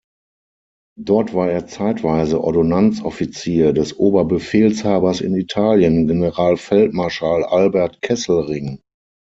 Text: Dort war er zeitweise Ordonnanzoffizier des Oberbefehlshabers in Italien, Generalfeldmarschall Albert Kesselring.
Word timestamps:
Dort 0.99 1.35
war 1.35 1.51
er 1.51 1.67
zeitweise 1.67 2.43
Ordonnanzoffizier 2.43 3.71
des 3.71 3.95
Oberbefehlshabers 3.97 5.21
in 5.21 5.35
Italien, 5.35 6.07
Generalfeldmarschall 6.07 7.43
Albert 7.43 8.01
Kesselring. 8.01 8.81